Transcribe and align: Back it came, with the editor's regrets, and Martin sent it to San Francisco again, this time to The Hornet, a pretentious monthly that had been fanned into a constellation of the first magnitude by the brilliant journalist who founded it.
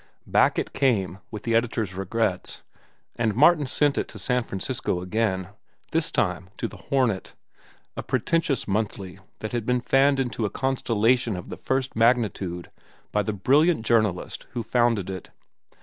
Back 0.25 0.57
it 0.57 0.73
came, 0.73 1.19
with 1.29 1.43
the 1.43 1.53
editor's 1.53 1.93
regrets, 1.93 2.63
and 3.17 3.35
Martin 3.35 3.67
sent 3.67 3.99
it 3.99 4.07
to 4.07 4.17
San 4.17 4.41
Francisco 4.41 4.99
again, 4.99 5.49
this 5.91 6.09
time 6.09 6.49
to 6.57 6.67
The 6.67 6.77
Hornet, 6.89 7.35
a 7.95 8.01
pretentious 8.01 8.67
monthly 8.67 9.19
that 9.41 9.51
had 9.51 9.63
been 9.63 9.79
fanned 9.79 10.19
into 10.19 10.43
a 10.43 10.49
constellation 10.49 11.35
of 11.35 11.49
the 11.49 11.55
first 11.55 11.95
magnitude 11.95 12.71
by 13.11 13.21
the 13.21 13.31
brilliant 13.31 13.85
journalist 13.85 14.47
who 14.53 14.63
founded 14.63 15.07
it. 15.07 15.29